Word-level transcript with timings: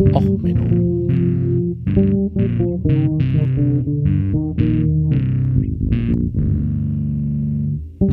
Och, 0.00 0.22
Menno. 0.22 1.08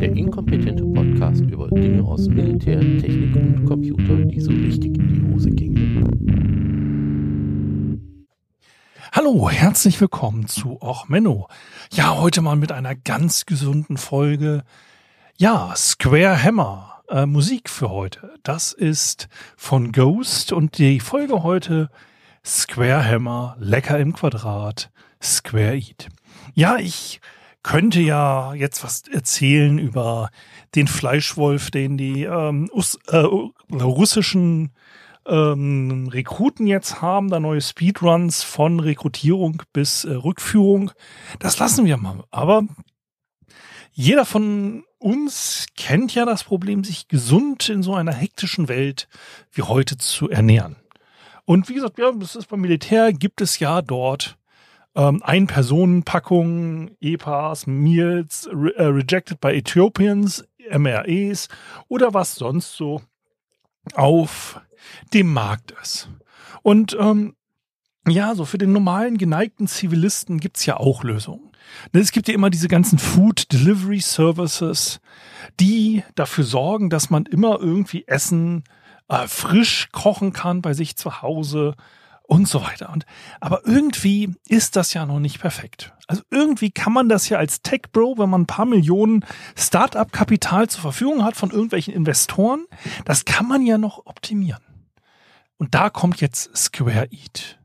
Der 0.00 0.12
inkompetente 0.16 0.84
Podcast 0.84 1.42
über 1.42 1.68
Dinge 1.68 2.02
aus 2.02 2.26
Militär, 2.28 2.80
Technik 2.80 3.36
und 3.36 3.64
Computer, 3.66 4.16
die 4.16 4.40
so 4.40 4.50
richtig 4.50 4.98
in 4.98 5.08
die 5.08 5.32
Hose 5.32 5.50
gingen. 5.50 5.86
Hallo, 9.12 9.48
herzlich 9.48 10.00
willkommen 10.00 10.48
zu 10.48 10.82
Och 10.82 11.08
Menno. 11.08 11.46
Ja, 11.92 12.18
heute 12.18 12.42
mal 12.42 12.56
mit 12.56 12.72
einer 12.72 12.96
ganz 12.96 13.46
gesunden 13.46 13.96
Folge. 13.96 14.64
Ja, 15.36 15.72
Square 15.76 16.42
Hammer 16.42 16.95
äh, 17.08 17.26
Musik 17.26 17.70
für 17.70 17.90
heute. 17.90 18.34
Das 18.42 18.72
ist 18.72 19.28
von 19.56 19.92
Ghost 19.92 20.52
und 20.52 20.78
die 20.78 21.00
Folge 21.00 21.42
heute 21.42 21.90
Square 22.44 23.04
Hammer, 23.04 23.56
Lecker 23.58 23.98
im 23.98 24.12
Quadrat, 24.12 24.90
Square 25.22 25.76
Eat. 25.76 26.08
Ja, 26.54 26.76
ich 26.78 27.20
könnte 27.62 28.00
ja 28.00 28.54
jetzt 28.54 28.84
was 28.84 29.02
erzählen 29.08 29.78
über 29.78 30.30
den 30.74 30.86
Fleischwolf, 30.86 31.70
den 31.70 31.96
die 31.96 32.22
ähm, 32.22 32.70
Us 32.72 32.98
äh, 33.08 33.16
russischen 33.16 34.72
ähm, 35.26 36.08
Rekruten 36.12 36.66
jetzt 36.66 37.02
haben, 37.02 37.28
da 37.30 37.40
neue 37.40 37.60
Speedruns 37.60 38.42
von 38.44 38.78
Rekrutierung 38.78 39.62
bis 39.72 40.04
äh, 40.04 40.12
Rückführung. 40.12 40.92
Das 41.40 41.58
lassen 41.58 41.84
wir 41.84 41.96
mal. 41.96 42.24
Aber 42.30 42.62
jeder 43.92 44.24
von 44.24 44.84
uns 44.98 45.66
kennt 45.76 46.14
ja 46.14 46.24
das 46.24 46.44
Problem, 46.44 46.84
sich 46.84 47.08
gesund 47.08 47.68
in 47.68 47.82
so 47.82 47.94
einer 47.94 48.12
hektischen 48.12 48.68
Welt 48.68 49.08
wie 49.52 49.62
heute 49.62 49.96
zu 49.96 50.30
ernähren. 50.30 50.76
Und 51.44 51.68
wie 51.68 51.74
gesagt, 51.74 51.98
ja, 51.98 52.10
das 52.12 52.34
ist 52.34 52.48
beim 52.48 52.60
Militär, 52.60 53.12
gibt 53.12 53.40
es 53.40 53.58
ja 53.58 53.82
dort 53.82 54.36
ähm, 54.96 55.22
Ein-Personen-Packungen, 55.22 56.96
EPAs, 57.00 57.66
Meals, 57.66 58.48
re 58.52 58.74
äh, 58.76 58.86
Rejected 58.86 59.40
by 59.40 59.48
Ethiopians, 59.48 60.44
MREs 60.70 61.48
oder 61.88 62.14
was 62.14 62.34
sonst 62.34 62.72
so 62.72 63.02
auf 63.94 64.60
dem 65.14 65.32
Markt 65.32 65.72
ist. 65.82 66.08
Und 66.62 66.96
ähm, 66.98 67.35
ja, 68.08 68.34
so 68.34 68.44
für 68.44 68.58
den 68.58 68.72
normalen 68.72 69.18
geneigten 69.18 69.66
Zivilisten 69.66 70.38
gibt's 70.38 70.66
ja 70.66 70.76
auch 70.76 71.02
Lösungen. 71.02 71.50
Ne, 71.92 72.00
es 72.00 72.12
gibt 72.12 72.28
ja 72.28 72.34
immer 72.34 72.50
diese 72.50 72.68
ganzen 72.68 72.98
Food 72.98 73.52
Delivery 73.52 74.00
Services, 74.00 75.00
die 75.60 76.04
dafür 76.14 76.44
sorgen, 76.44 76.90
dass 76.90 77.10
man 77.10 77.26
immer 77.26 77.58
irgendwie 77.60 78.04
Essen 78.06 78.64
äh, 79.08 79.26
frisch 79.26 79.88
kochen 79.92 80.32
kann 80.32 80.62
bei 80.62 80.74
sich 80.74 80.96
zu 80.96 81.22
Hause 81.22 81.74
und 82.22 82.48
so 82.48 82.62
weiter. 82.62 82.90
Und, 82.92 83.06
aber 83.40 83.66
irgendwie 83.66 84.34
ist 84.48 84.76
das 84.76 84.94
ja 84.94 85.06
noch 85.06 85.20
nicht 85.20 85.40
perfekt. 85.40 85.92
Also 86.08 86.22
irgendwie 86.30 86.70
kann 86.70 86.92
man 86.92 87.08
das 87.08 87.28
ja 87.28 87.38
als 87.38 87.62
Tech 87.62 87.82
Bro, 87.92 88.18
wenn 88.18 88.30
man 88.30 88.42
ein 88.42 88.46
paar 88.46 88.66
Millionen 88.66 89.24
Startup-Kapital 89.56 90.68
zur 90.68 90.82
Verfügung 90.82 91.24
hat 91.24 91.36
von 91.36 91.50
irgendwelchen 91.50 91.94
Investoren, 91.94 92.66
das 93.04 93.24
kann 93.24 93.46
man 93.46 93.64
ja 93.64 93.78
noch 93.78 94.06
optimieren. 94.06 94.62
Und 95.56 95.74
da 95.74 95.88
kommt 95.88 96.20
jetzt 96.20 96.54
Square 96.56 97.08
Eat. 97.10 97.58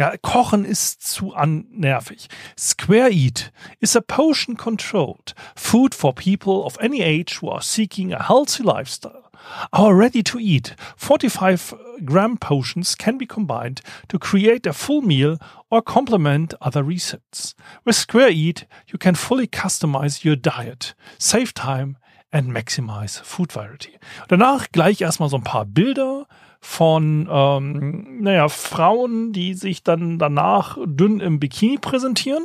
Ja, 0.00 0.16
Kochen 0.16 0.64
ist 0.64 1.02
zu 1.02 1.34
nervig. 1.72 2.28
Square 2.58 3.10
Eat 3.10 3.52
is 3.80 3.94
a 3.94 4.00
portion 4.00 4.56
controlled 4.56 5.34
food 5.54 5.94
for 5.94 6.14
people 6.14 6.64
of 6.64 6.78
any 6.80 7.02
age 7.02 7.42
who 7.42 7.50
are 7.50 7.60
seeking 7.60 8.10
a 8.10 8.22
healthy 8.26 8.62
lifestyle. 8.62 9.30
Our 9.74 9.94
ready 9.94 10.22
to 10.22 10.38
eat 10.38 10.74
45 10.96 11.74
gram 12.06 12.38
portions 12.38 12.94
can 12.94 13.18
be 13.18 13.26
combined 13.26 13.82
to 14.08 14.18
create 14.18 14.66
a 14.66 14.72
full 14.72 15.02
meal 15.02 15.36
or 15.70 15.82
complement 15.82 16.54
other 16.62 16.82
recipes. 16.82 17.54
With 17.84 17.96
Square 17.96 18.30
Eat, 18.30 18.64
you 18.86 18.98
can 18.98 19.14
fully 19.14 19.48
customize 19.48 20.24
your 20.24 20.36
diet, 20.36 20.94
save 21.18 21.52
time 21.52 21.98
and 22.32 22.52
maximize 22.52 23.20
food 23.20 23.52
variety. 23.52 23.98
Danach 24.28 24.72
gleich 24.72 25.02
erstmal 25.02 25.28
so 25.28 25.36
ein 25.36 25.44
paar 25.44 25.66
Bilder 25.66 26.26
von, 26.60 27.28
ähm, 27.30 28.22
naja, 28.22 28.48
Frauen, 28.48 29.32
die 29.32 29.54
sich 29.54 29.82
dann 29.82 30.18
danach 30.18 30.76
dünn 30.84 31.20
im 31.20 31.40
Bikini 31.40 31.78
präsentieren 31.78 32.44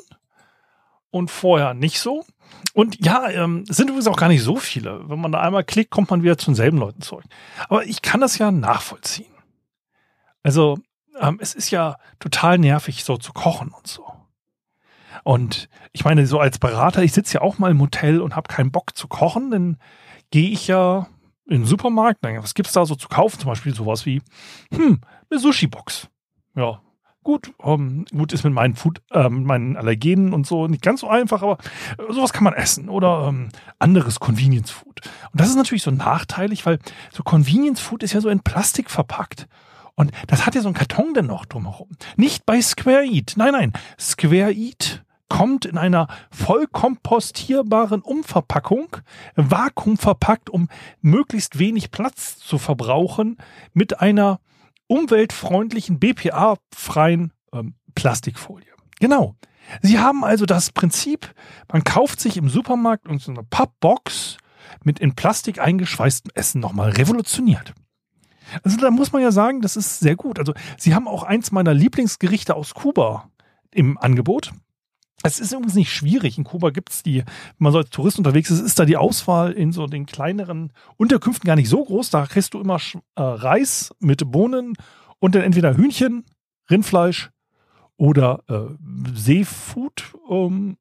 und 1.12 1.30
vorher 1.30 1.74
nicht 1.74 2.00
so. 2.00 2.26
Und 2.74 3.06
ja, 3.06 3.30
ähm, 3.30 3.66
sind 3.68 3.90
übrigens 3.90 4.08
auch 4.08 4.18
gar 4.18 4.30
nicht 4.30 4.44
so 4.44 4.56
viele. 4.56 5.10
Wenn 5.10 5.20
man 5.20 5.32
da 5.32 5.42
einmal 5.42 5.64
klickt, 5.64 5.92
kommt 5.92 6.10
man 6.10 6.24
wieder 6.24 6.38
zu 6.38 6.48
denselben 6.48 6.78
Leuten 6.78 7.02
zurück. 7.02 7.26
Aber 7.68 7.86
ich 7.86 8.02
kann 8.02 8.22
das 8.22 8.38
ja 8.38 8.52
nachvollziehen. 8.52 9.34
Also, 10.44 10.80
ähm, 11.20 11.40
es 11.42 11.54
ist 11.54 11.72
ja 11.72 11.98
total 12.20 12.58
nervig, 12.58 13.04
so 13.04 13.18
zu 13.18 13.34
kochen 13.34 13.70
und 13.70 13.88
so. 13.88 14.06
Und 15.24 15.70
ich 15.92 16.06
meine, 16.06 16.28
so 16.28 16.40
als 16.40 16.60
Berater, 16.60 17.02
ich 17.02 17.14
sitze 17.14 17.36
ja 17.36 17.42
auch 17.42 17.58
mal 17.58 17.72
im 17.72 17.82
Hotel 17.82 18.22
und 18.22 18.36
habe 18.36 18.48
keinen 18.48 18.72
Bock 18.72 18.96
zu 18.96 19.08
kochen, 19.08 19.52
dann 19.52 19.78
gehe 20.30 20.50
ich 20.50 20.68
ja 20.68 21.08
in 21.48 21.62
den 21.62 21.66
Supermarkt, 21.66 22.20
was 22.24 22.54
gibt's 22.54 22.74
da 22.74 22.86
so 22.86 22.96
zu 22.96 23.08
kaufen? 23.08 23.40
Zum 23.40 23.50
Beispiel 23.50 23.74
sowas 23.74 24.06
wie, 24.06 24.22
hm, 24.74 25.00
eine 25.30 25.40
Sushi-Box. 25.40 26.10
Ja, 26.56 26.82
gut, 27.26 27.54
ähm, 27.62 28.06
gut 28.12 28.32
ist 28.32 28.44
mit 28.44 28.54
meinen 28.54 28.76
Food, 28.76 29.02
äh, 29.12 29.30
mit 29.30 29.46
meinen 29.46 29.76
Allergenen 29.76 30.34
und 30.34 30.48
so 30.48 30.68
nicht 30.68 30.82
ganz 30.82 31.02
so 31.02 31.10
einfach, 31.10 31.44
aber 31.44 31.58
äh, 31.98 32.14
sowas 32.14 32.32
kann 32.32 32.46
man 32.46 32.54
essen 32.54 32.88
oder 32.88 33.28
ähm, 33.28 33.50
anderes 33.80 34.20
Convenience 34.20 34.72
Food. 34.72 35.02
Und 35.32 35.42
das 35.42 35.50
ist 35.50 35.58
natürlich 35.58 35.84
so 35.84 35.92
nachteilig, 35.92 36.66
weil 36.66 36.80
so 37.12 37.24
Convenience 37.24 37.82
Food 37.82 38.04
ist 38.04 38.14
ja 38.14 38.22
so 38.22 38.30
in 38.30 38.40
Plastik 38.40 38.90
verpackt. 38.90 39.48
Und 39.96 40.12
das 40.28 40.46
hat 40.46 40.56
ja 40.56 40.62
so 40.62 40.68
einen 40.68 40.76
Karton 40.76 41.14
denn 41.14 41.28
noch 41.28 41.46
drumherum. 41.46 41.90
Nicht 42.18 42.46
bei 42.46 42.62
Square 42.62 43.06
Eat. 43.06 43.34
Nein, 43.38 43.54
nein. 43.54 43.74
Square 43.98 44.52
Eat 44.52 45.05
kommt 45.30 45.66
in 45.66 45.78
einer 45.78 46.08
vollkompostierbaren 46.32 48.02
Umverpackung, 48.02 48.98
vakuumverpackt, 49.36 50.50
um 50.50 50.70
möglichst 51.02 51.60
wenig 51.60 51.92
Platz 51.92 52.38
zu 52.38 52.58
verbrauchen, 52.58 53.38
mit 53.74 54.00
einer 54.00 54.40
umweltfreundlichen, 54.88 56.00
BPA-freien 56.00 57.34
ähm, 57.54 57.76
Plastikfolie. 57.96 58.72
Genau. 59.00 59.36
Sie 59.82 60.00
haben 60.00 60.24
also 60.24 60.46
das 60.46 60.72
Prinzip, 60.72 61.34
man 61.72 61.84
kauft 61.84 62.20
sich 62.20 62.38
im 62.38 62.50
Supermarkt 62.50 63.08
so 63.20 63.32
eine 63.32 63.44
Pappbox 63.44 64.38
mit 64.84 65.00
in 65.00 65.16
Plastik 65.16 65.60
eingeschweißtem 65.60 66.32
Essen 66.36 66.62
nochmal 66.62 66.92
revolutioniert. 66.92 67.74
Also 68.64 68.78
da 68.78 68.92
muss 68.92 69.12
man 69.12 69.24
ja 69.24 69.32
sagen, 69.32 69.62
das 69.62 69.76
ist 69.76 70.00
sehr 70.00 70.16
gut. 70.16 70.38
Also 70.38 70.54
sie 70.78 70.94
haben 70.94 71.08
auch 71.08 71.24
eins 71.24 71.52
meiner 71.52 71.74
Lieblingsgerichte 71.74 72.56
aus 72.56 72.76
Kuba 72.76 73.30
im 73.72 73.98
Angebot. 73.98 74.52
Es 75.26 75.40
ist 75.40 75.54
übrigens 75.54 75.74
nicht 75.74 75.92
schwierig. 75.92 76.38
In 76.38 76.44
Kuba 76.44 76.70
gibt 76.70 76.92
es 76.92 77.02
die, 77.02 77.18
wenn 77.18 77.26
man 77.58 77.72
so 77.72 77.80
als 77.80 77.90
Tourist 77.90 78.20
unterwegs 78.20 78.52
ist, 78.52 78.60
ist 78.60 78.78
da 78.78 78.86
die 78.86 78.96
Auswahl 78.96 79.54
in 79.54 79.72
so 79.72 79.88
den 79.88 80.06
kleineren 80.06 80.72
Unterkünften 80.98 81.48
gar 81.48 81.56
nicht 81.56 81.68
so 81.68 81.84
groß. 81.84 82.12
Da 82.12 82.28
kriegst 82.28 82.54
du 82.54 82.60
immer 82.60 82.80
äh, 83.16 83.22
Reis 83.22 83.92
mit 84.00 84.32
Bohnen 84.32 84.74
und 85.18 85.34
dann 85.34 85.42
entweder 85.42 85.76
Hühnchen, 85.76 86.26
Rindfleisch 86.70 87.32
oder 87.98 88.44
äh, 88.48 88.76
Seafood. 89.16 90.14
Ähm, 90.30 90.78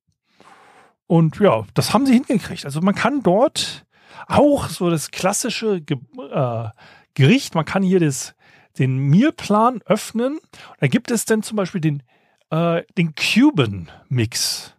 und 1.07 1.41
ja, 1.41 1.65
das 1.73 1.95
haben 1.95 2.05
sie 2.05 2.13
hingekriegt. 2.13 2.67
Also 2.67 2.83
man 2.83 2.95
kann 2.95 3.23
dort 3.23 3.87
auch 4.27 4.69
so 4.69 4.91
das 4.91 5.11
klassische 5.11 5.81
Ge 5.81 5.97
äh, 6.31 6.69
Gericht, 7.15 7.55
man 7.55 7.65
kann 7.65 7.83
hier 7.83 8.01
das, 8.01 8.35
den 8.79 8.99
Mealplan 8.99 9.81
öffnen. 9.87 10.39
Da 10.81 10.89
gibt 10.89 11.11
es 11.11 11.25
dann 11.25 11.43
zum 11.43 11.57
Beispiel 11.57 11.81
den 11.81 12.03
äh, 12.51 12.83
den 12.97 13.15
Cuban 13.15 13.91
Mix. 14.09 14.75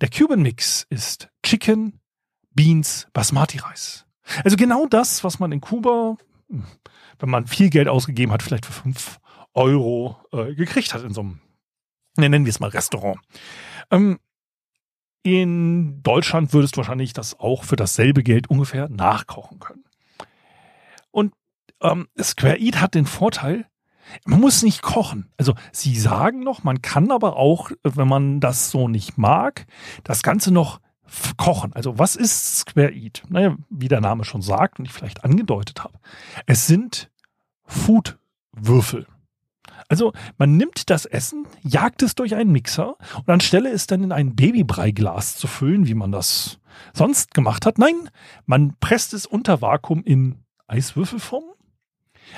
Der 0.00 0.08
Cuban 0.08 0.42
Mix 0.42 0.86
ist 0.90 1.28
Chicken, 1.42 2.00
Beans, 2.50 3.08
Basmati 3.12 3.58
Reis. 3.58 4.06
Also 4.44 4.56
genau 4.56 4.86
das, 4.86 5.24
was 5.24 5.38
man 5.38 5.52
in 5.52 5.60
Kuba, 5.60 6.16
wenn 6.48 7.30
man 7.30 7.46
viel 7.46 7.70
Geld 7.70 7.88
ausgegeben 7.88 8.32
hat, 8.32 8.42
vielleicht 8.42 8.66
für 8.66 8.72
5 8.72 9.20
Euro 9.54 10.16
äh, 10.32 10.54
gekriegt 10.54 10.94
hat 10.94 11.02
in 11.02 11.14
so 11.14 11.20
einem, 11.20 11.40
nennen 12.16 12.44
wir 12.44 12.50
es 12.50 12.60
mal 12.60 12.70
Restaurant. 12.70 13.18
Ähm, 13.90 14.18
in 15.22 16.02
Deutschland 16.02 16.52
würdest 16.52 16.76
du 16.76 16.78
wahrscheinlich 16.78 17.12
das 17.12 17.38
auch 17.38 17.64
für 17.64 17.76
dasselbe 17.76 18.22
Geld 18.22 18.50
ungefähr 18.50 18.88
nachkochen 18.88 19.58
können. 19.58 19.84
Und 21.10 21.32
ähm, 21.80 22.08
Square 22.20 22.58
Eat 22.58 22.80
hat 22.80 22.94
den 22.94 23.06
Vorteil, 23.06 23.66
man 24.24 24.40
muss 24.40 24.62
nicht 24.62 24.82
kochen. 24.82 25.30
Also 25.36 25.54
sie 25.72 25.96
sagen 25.98 26.40
noch, 26.40 26.64
man 26.64 26.82
kann 26.82 27.10
aber 27.10 27.36
auch, 27.36 27.70
wenn 27.82 28.08
man 28.08 28.40
das 28.40 28.70
so 28.70 28.88
nicht 28.88 29.18
mag, 29.18 29.66
das 30.02 30.22
Ganze 30.22 30.52
noch 30.52 30.80
kochen. 31.36 31.72
Also 31.74 31.98
was 31.98 32.16
ist 32.16 32.58
Square 32.58 32.92
Eat? 32.92 33.22
Naja, 33.28 33.56
wie 33.70 33.88
der 33.88 34.00
Name 34.00 34.24
schon 34.24 34.42
sagt 34.42 34.78
und 34.78 34.86
ich 34.86 34.92
vielleicht 34.92 35.24
angedeutet 35.24 35.84
habe. 35.84 35.98
Es 36.46 36.66
sind 36.66 37.10
Foodwürfel. 37.66 39.06
Also 39.88 40.12
man 40.38 40.56
nimmt 40.56 40.88
das 40.90 41.04
Essen, 41.04 41.46
jagt 41.62 42.02
es 42.02 42.14
durch 42.14 42.34
einen 42.34 42.52
Mixer 42.52 42.96
und 43.18 43.28
anstelle 43.28 43.70
es 43.70 43.86
dann 43.86 44.02
in 44.02 44.12
ein 44.12 44.34
Babybreiglas 44.34 45.36
zu 45.36 45.46
füllen, 45.46 45.86
wie 45.86 45.94
man 45.94 46.10
das 46.10 46.58
sonst 46.92 47.34
gemacht 47.34 47.66
hat. 47.66 47.78
Nein, 47.78 48.10
man 48.46 48.74
presst 48.80 49.12
es 49.14 49.26
unter 49.26 49.60
Vakuum 49.60 50.02
in 50.02 50.38
Eiswürfelform 50.66 51.44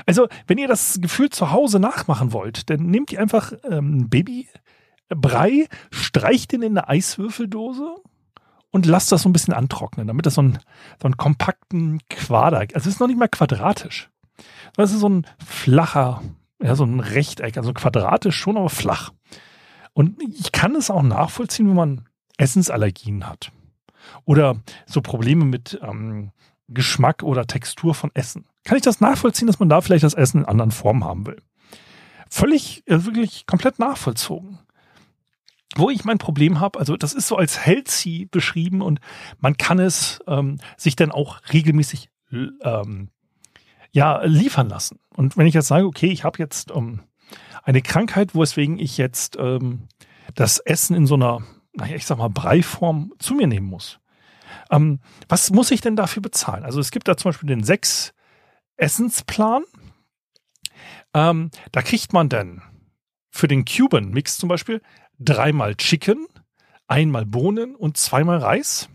Also, 0.04 0.28
wenn 0.46 0.58
ihr 0.58 0.68
das 0.68 0.98
Gefühl 1.00 1.30
zu 1.30 1.50
Hause 1.50 1.78
nachmachen 1.78 2.32
wollt, 2.32 2.70
dann 2.70 2.86
nehmt 2.86 3.12
ihr 3.12 3.20
einfach 3.20 3.52
ähm, 3.68 4.08
Babybrei, 4.08 5.68
streicht 5.90 6.52
ihn 6.52 6.62
in 6.62 6.78
eine 6.78 6.88
Eiswürfeldose 6.88 7.96
und 8.70 8.86
lasst 8.86 9.12
das 9.12 9.22
so 9.22 9.28
ein 9.28 9.32
bisschen 9.32 9.54
antrocknen, 9.54 10.06
damit 10.06 10.26
das 10.26 10.34
so, 10.34 10.42
ein, 10.42 10.58
so 11.00 11.06
einen 11.06 11.16
kompakten 11.16 12.00
Quader, 12.08 12.58
also 12.58 12.76
es 12.76 12.86
ist 12.86 13.00
noch 13.00 13.06
nicht 13.06 13.18
mal 13.18 13.28
quadratisch. 13.28 14.10
Das 14.74 14.92
ist 14.92 15.00
so 15.00 15.08
ein 15.08 15.26
flacher, 15.44 16.22
ja, 16.62 16.74
so 16.74 16.84
ein 16.84 17.00
Rechteck, 17.00 17.56
also 17.56 17.72
quadratisch 17.72 18.36
schon, 18.36 18.56
aber 18.56 18.68
flach. 18.68 19.12
Und 19.94 20.20
ich 20.22 20.52
kann 20.52 20.74
es 20.74 20.90
auch 20.90 21.02
nachvollziehen, 21.02 21.68
wenn 21.68 21.76
man 21.76 22.08
Essensallergien 22.36 23.26
hat. 23.26 23.50
Oder 24.24 24.56
so 24.84 25.00
Probleme 25.00 25.46
mit 25.46 25.80
ähm, 25.82 26.32
Geschmack 26.68 27.22
oder 27.22 27.46
Textur 27.46 27.94
von 27.94 28.10
Essen. 28.14 28.46
Kann 28.64 28.76
ich 28.76 28.82
das 28.82 29.00
nachvollziehen, 29.00 29.46
dass 29.46 29.60
man 29.60 29.68
da 29.68 29.80
vielleicht 29.80 30.04
das 30.04 30.14
Essen 30.14 30.40
in 30.40 30.46
anderen 30.46 30.70
Formen 30.70 31.04
haben 31.04 31.26
will? 31.26 31.40
Völlig, 32.28 32.82
äh, 32.86 33.04
wirklich 33.04 33.46
komplett 33.46 33.78
nachvollzogen. 33.78 34.58
Wo 35.76 35.90
ich 35.90 36.04
mein 36.04 36.18
Problem 36.18 36.60
habe, 36.60 36.78
also 36.78 36.96
das 36.96 37.12
ist 37.12 37.28
so 37.28 37.36
als 37.36 37.64
healthy 37.66 38.26
beschrieben 38.26 38.80
und 38.80 39.00
man 39.38 39.56
kann 39.56 39.78
es 39.78 40.20
ähm, 40.26 40.58
sich 40.76 40.96
dann 40.96 41.12
auch 41.12 41.40
regelmäßig 41.52 42.08
ähm, 42.32 43.10
ja, 43.92 44.22
liefern 44.24 44.68
lassen. 44.68 44.98
Und 45.14 45.36
wenn 45.36 45.46
ich 45.46 45.54
jetzt 45.54 45.68
sage, 45.68 45.86
okay, 45.86 46.08
ich 46.08 46.24
habe 46.24 46.38
jetzt 46.38 46.70
ähm, 46.70 47.02
eine 47.62 47.82
Krankheit, 47.82 48.34
weswegen 48.34 48.78
ich 48.78 48.96
jetzt 48.96 49.36
ähm, 49.38 49.88
das 50.34 50.58
Essen 50.58 50.96
in 50.96 51.06
so 51.06 51.14
einer, 51.14 51.42
ich 51.94 52.06
sag 52.06 52.18
mal, 52.18 52.28
Breiform 52.28 53.12
zu 53.18 53.34
mir 53.34 53.46
nehmen 53.46 53.66
muss. 53.66 53.98
Ähm, 54.70 55.00
was 55.28 55.50
muss 55.50 55.70
ich 55.70 55.80
denn 55.80 55.96
dafür 55.96 56.22
bezahlen? 56.22 56.64
Also 56.64 56.80
es 56.80 56.90
gibt 56.90 57.08
da 57.08 57.16
zum 57.16 57.30
Beispiel 57.30 57.48
den 57.48 57.64
sechs 57.64 58.12
Essensplan. 58.76 59.64
Ähm, 61.14 61.50
da 61.72 61.82
kriegt 61.82 62.12
man 62.12 62.28
dann 62.28 62.62
für 63.30 63.48
den 63.48 63.64
Cuban 63.64 64.10
Mix 64.10 64.38
zum 64.38 64.48
Beispiel 64.48 64.82
dreimal 65.18 65.74
Chicken, 65.76 66.26
einmal 66.86 67.26
Bohnen 67.26 67.74
und 67.74 67.96
zweimal 67.96 68.38
Reis. 68.38 68.88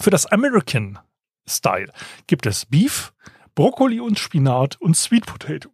Für 0.00 0.10
das 0.10 0.26
American 0.26 0.98
Style 1.48 1.92
gibt 2.26 2.46
es 2.46 2.66
Beef, 2.66 3.12
Brokkoli 3.54 4.00
und 4.00 4.18
Spinat 4.18 4.80
und 4.80 4.96
Sweet 4.96 5.26
Potato. 5.26 5.70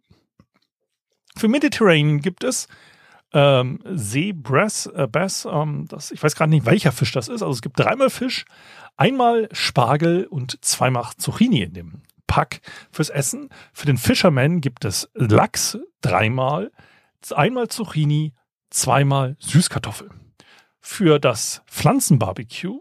Für 1.37 1.47
Mediterranean 1.47 2.21
gibt 2.21 2.43
es 2.43 2.67
ähm, 3.35 3.79
Seebrass, 3.83 4.85
äh, 4.87 5.07
Bass, 5.11 5.45
ähm, 5.45 5.85
das, 5.89 6.11
ich 6.11 6.23
weiß 6.23 6.35
gerade 6.35 6.49
nicht, 6.49 6.65
welcher 6.65 6.93
Fisch 6.93 7.11
das 7.11 7.27
ist. 7.27 7.41
Also 7.41 7.51
es 7.51 7.61
gibt 7.61 7.77
dreimal 7.77 8.09
Fisch, 8.09 8.45
einmal 8.95 9.49
Spargel 9.51 10.25
und 10.25 10.63
zweimal 10.63 11.05
Zucchini 11.17 11.61
in 11.61 11.73
dem 11.73 12.01
Pack 12.27 12.61
fürs 12.91 13.09
Essen. 13.09 13.49
Für 13.73 13.85
den 13.85 13.97
Fisherman 13.97 14.61
gibt 14.61 14.85
es 14.85 15.09
Lachs 15.13 15.77
dreimal, 15.99 16.71
einmal 17.35 17.67
Zucchini, 17.67 18.33
zweimal 18.69 19.35
Süßkartoffel. 19.39 20.09
Für 20.79 21.19
das 21.19 21.61
Pflanzenbarbecue 21.67 22.79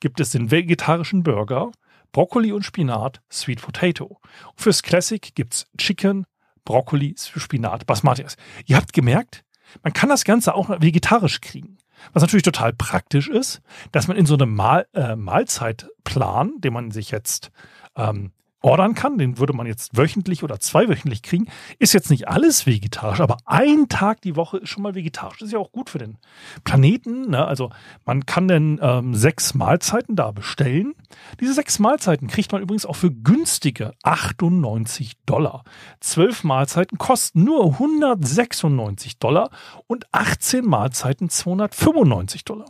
gibt 0.00 0.18
es 0.18 0.30
den 0.30 0.50
vegetarischen 0.50 1.22
Burger, 1.22 1.70
Brokkoli 2.10 2.50
und 2.50 2.64
Spinat, 2.64 3.20
Sweet 3.30 3.62
Potato. 3.62 4.20
Fürs 4.56 4.82
Classic 4.82 5.34
gibt 5.36 5.54
es 5.54 5.66
Chicken, 5.76 6.26
Brokkoli, 6.64 7.14
Spinat, 7.16 7.86
Basmati. 7.86 8.24
Ihr 8.66 8.76
habt 8.76 8.92
gemerkt, 8.92 9.44
man 9.82 9.92
kann 9.92 10.08
das 10.08 10.24
Ganze 10.24 10.54
auch 10.54 10.68
vegetarisch 10.80 11.40
kriegen. 11.40 11.78
Was 12.12 12.22
natürlich 12.22 12.44
total 12.44 12.72
praktisch 12.72 13.28
ist, 13.28 13.60
dass 13.92 14.08
man 14.08 14.16
in 14.16 14.26
so 14.26 14.34
einem 14.34 14.54
Mahl, 14.54 14.86
äh, 14.94 15.16
Mahlzeitplan, 15.16 16.52
den 16.58 16.72
man 16.72 16.90
sich 16.90 17.10
jetzt 17.10 17.50
ähm, 17.96 18.32
ordern 18.60 18.94
kann, 18.94 19.18
den 19.18 19.38
würde 19.38 19.52
man 19.52 19.66
jetzt 19.66 19.96
wöchentlich 19.96 20.42
oder 20.42 20.58
zweiwöchentlich 20.58 21.22
kriegen, 21.22 21.46
ist 21.78 21.92
jetzt 21.92 22.10
nicht 22.10 22.28
alles 22.28 22.66
vegetarisch, 22.66 23.20
aber 23.20 23.36
ein 23.44 23.88
Tag 23.88 24.20
die 24.22 24.36
Woche 24.36 24.58
ist 24.58 24.70
schon 24.70 24.82
mal 24.82 24.94
vegetarisch. 24.94 25.38
Das 25.38 25.46
ist 25.46 25.52
ja 25.52 25.58
auch 25.58 25.70
gut 25.70 25.90
für 25.90 25.98
den 25.98 26.18
Planeten. 26.64 27.30
Ne? 27.30 27.46
Also 27.46 27.70
man 28.04 28.26
kann 28.26 28.48
dann 28.48 28.80
ähm, 28.82 29.14
sechs 29.14 29.54
Mahlzeiten 29.54 30.16
da 30.16 30.32
bestellen. 30.32 30.94
Diese 31.40 31.54
sechs 31.54 31.78
Mahlzeiten 31.78 32.26
kriegt 32.26 32.50
man 32.50 32.62
übrigens 32.62 32.84
auch 32.84 32.96
für 32.96 33.12
günstige 33.12 33.92
98 34.02 35.18
Dollar. 35.24 35.62
Zwölf 36.00 36.42
Mahlzeiten 36.42 36.98
kosten 36.98 37.44
nur 37.44 37.64
196 37.64 39.18
Dollar 39.18 39.50
und 39.86 40.06
18 40.12 40.64
Mahlzeiten 40.64 41.30
295 41.30 42.44
Dollar. 42.44 42.66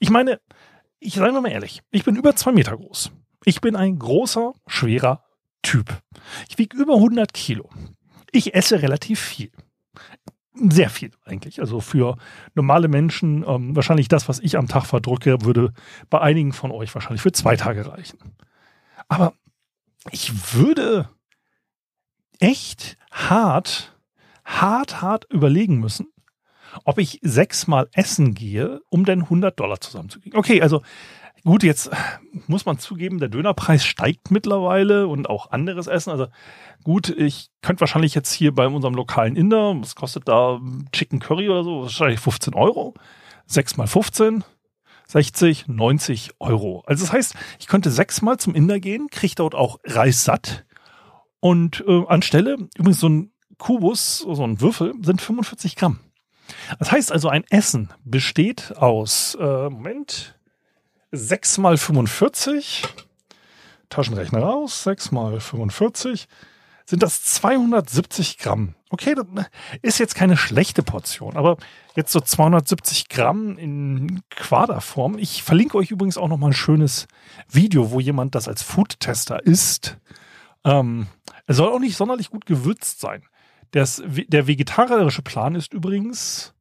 Ich 0.00 0.10
meine, 0.10 0.40
ich 0.98 1.14
sage 1.14 1.40
mal 1.40 1.48
ehrlich, 1.48 1.82
ich 1.92 2.04
bin 2.04 2.16
über 2.16 2.34
zwei 2.34 2.50
Meter 2.50 2.76
groß. 2.76 3.12
Ich 3.44 3.60
bin 3.60 3.76
ein 3.76 3.98
großer, 3.98 4.52
schwerer 4.66 5.27
Typ. 5.62 6.00
Ich 6.48 6.58
wiege 6.58 6.76
über 6.76 6.94
100 6.94 7.32
Kilo. 7.32 7.70
Ich 8.30 8.54
esse 8.54 8.82
relativ 8.82 9.20
viel. 9.20 9.50
Sehr 10.54 10.90
viel 10.90 11.12
eigentlich. 11.24 11.60
Also 11.60 11.80
für 11.80 12.16
normale 12.54 12.88
Menschen 12.88 13.44
ähm, 13.46 13.76
wahrscheinlich 13.76 14.08
das, 14.08 14.28
was 14.28 14.40
ich 14.40 14.56
am 14.56 14.68
Tag 14.68 14.86
verdrücke, 14.86 15.42
würde 15.42 15.72
bei 16.10 16.20
einigen 16.20 16.52
von 16.52 16.72
euch 16.72 16.94
wahrscheinlich 16.94 17.22
für 17.22 17.32
zwei 17.32 17.56
Tage 17.56 17.86
reichen. 17.86 18.18
Aber 19.08 19.34
ich 20.10 20.54
würde 20.54 21.08
echt 22.40 22.96
hart, 23.10 23.96
hart, 24.44 25.00
hart 25.00 25.26
überlegen 25.30 25.78
müssen, 25.78 26.08
ob 26.84 26.98
ich 26.98 27.18
sechsmal 27.22 27.88
essen 27.92 28.34
gehe, 28.34 28.80
um 28.90 29.04
dann 29.04 29.22
100 29.22 29.58
Dollar 29.58 29.80
zusammenzukriegen. 29.80 30.38
Okay, 30.38 30.60
also 30.60 30.82
Gut, 31.48 31.62
jetzt 31.62 31.88
muss 32.46 32.66
man 32.66 32.78
zugeben, 32.78 33.20
der 33.20 33.30
Dönerpreis 33.30 33.82
steigt 33.82 34.30
mittlerweile 34.30 35.06
und 35.06 35.30
auch 35.30 35.50
anderes 35.50 35.86
Essen. 35.86 36.10
Also 36.10 36.26
gut, 36.84 37.08
ich 37.08 37.48
könnte 37.62 37.80
wahrscheinlich 37.80 38.14
jetzt 38.14 38.34
hier 38.34 38.52
bei 38.54 38.66
unserem 38.66 38.92
lokalen 38.92 39.34
Inder, 39.34 39.74
was 39.80 39.94
kostet 39.94 40.28
da 40.28 40.60
Chicken 40.92 41.20
Curry 41.20 41.48
oder 41.48 41.64
so, 41.64 41.82
wahrscheinlich 41.84 42.20
15 42.20 42.52
Euro. 42.52 42.92
6 43.46 43.78
mal 43.78 43.86
15, 43.86 44.44
60, 45.06 45.68
90 45.68 46.32
Euro. 46.38 46.82
Also 46.84 47.06
das 47.06 47.14
heißt, 47.14 47.34
ich 47.58 47.66
könnte 47.66 47.90
sechsmal 47.90 48.36
zum 48.36 48.54
Inder 48.54 48.78
gehen, 48.78 49.08
kriege 49.10 49.36
dort 49.36 49.54
auch 49.54 49.78
Reis 49.86 50.24
satt 50.24 50.66
und 51.40 51.82
äh, 51.88 52.04
anstelle, 52.08 52.58
übrigens 52.76 53.00
so 53.00 53.08
ein 53.08 53.32
Kubus, 53.56 54.18
so 54.18 54.44
ein 54.44 54.60
Würfel, 54.60 54.92
sind 55.00 55.22
45 55.22 55.76
Gramm. 55.76 55.98
Das 56.78 56.92
heißt 56.92 57.10
also, 57.10 57.30
ein 57.30 57.44
Essen 57.48 57.88
besteht 58.04 58.76
aus, 58.76 59.34
äh, 59.40 59.70
Moment, 59.70 60.37
6 61.12 61.58
mal 61.58 61.76
45, 61.76 62.84
Taschenrechner 63.88 64.40
raus, 64.40 64.82
6 64.84 65.12
mal 65.12 65.40
45, 65.40 66.28
sind 66.84 67.02
das 67.02 67.22
270 67.22 68.38
Gramm. 68.38 68.74
Okay, 68.90 69.14
das 69.14 69.46
ist 69.82 69.98
jetzt 69.98 70.14
keine 70.14 70.36
schlechte 70.36 70.82
Portion, 70.82 71.36
aber 71.36 71.58
jetzt 71.94 72.12
so 72.12 72.20
270 72.20 73.08
Gramm 73.08 73.58
in 73.58 74.22
Quaderform. 74.30 75.18
Ich 75.18 75.42
verlinke 75.42 75.76
euch 75.76 75.90
übrigens 75.90 76.16
auch 76.16 76.28
noch 76.28 76.38
mal 76.38 76.48
ein 76.48 76.54
schönes 76.54 77.06
Video, 77.50 77.90
wo 77.90 78.00
jemand 78.00 78.34
das 78.34 78.48
als 78.48 78.62
Foodtester 78.62 79.44
isst. 79.44 79.98
Ähm, 80.64 81.06
es 81.46 81.56
soll 81.58 81.68
auch 81.68 81.78
nicht 81.78 81.96
sonderlich 81.96 82.30
gut 82.30 82.46
gewürzt 82.46 83.00
sein. 83.00 83.22
Das, 83.72 84.02
der 84.06 84.46
vegetarische 84.46 85.22
Plan 85.22 85.54
ist 85.54 85.74
übrigens 85.74 86.54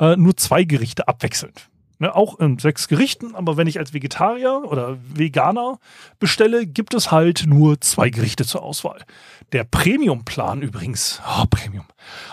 äh, 0.00 0.16
nur 0.16 0.36
zwei 0.36 0.64
Gerichte 0.64 1.06
abwechselnd. 1.06 1.68
Ne, 1.98 2.14
auch 2.14 2.40
in 2.40 2.58
sechs 2.58 2.88
Gerichten, 2.88 3.34
aber 3.34 3.56
wenn 3.56 3.68
ich 3.68 3.78
als 3.78 3.92
Vegetarier 3.92 4.62
oder 4.64 4.98
Veganer 5.14 5.78
bestelle, 6.18 6.66
gibt 6.66 6.94
es 6.94 7.12
halt 7.12 7.44
nur 7.46 7.80
zwei 7.80 8.10
Gerichte 8.10 8.44
zur 8.44 8.62
Auswahl. 8.62 9.04
Der 9.52 9.64
Premium-Plan 9.64 10.62
übrigens, 10.62 11.20
oh, 11.24 11.44
Premium, 11.48 11.84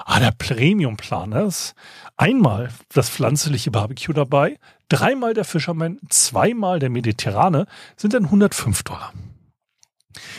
ah, 0.06 0.20
der 0.20 0.32
Premium-Plan 0.32 1.34
ist 1.34 1.76
einmal 2.18 2.70
das 2.94 3.10
pflanzliche 3.10 3.70
Barbecue 3.70 4.14
dabei, 4.14 4.58
dreimal 4.88 5.34
der 5.34 5.46
Fisherman, 5.46 6.00
zweimal 6.10 6.80
der 6.80 6.90
Mediterrane, 6.90 7.68
sind 7.96 8.14
dann 8.14 8.26
105 8.26 8.84
Dollar. 8.84 9.14